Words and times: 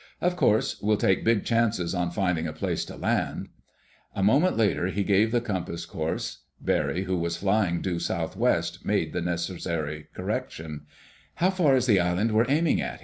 Of 0.19 0.35
course, 0.35 0.81
we'll 0.81 0.97
take 0.97 1.23
big 1.23 1.45
chances 1.45 1.93
on 1.93 2.09
finding 2.09 2.47
a 2.47 2.53
place 2.53 2.83
to 2.85 2.95
land." 2.95 3.49
A 4.15 4.23
moment 4.23 4.57
later 4.57 4.87
he 4.87 5.03
gave 5.03 5.31
the 5.31 5.41
compass 5.41 5.85
course. 5.85 6.39
Barry, 6.59 7.03
who 7.03 7.19
was 7.19 7.37
flying 7.37 7.81
due 7.83 7.99
southwest, 7.99 8.83
made 8.83 9.13
the 9.13 9.21
necessary 9.21 10.07
correction. 10.15 10.87
"How 11.35 11.51
far 11.51 11.75
is 11.75 11.85
the 11.85 11.99
island 11.99 12.31
we're 12.31 12.49
aiming 12.49 12.81
at?" 12.81 12.99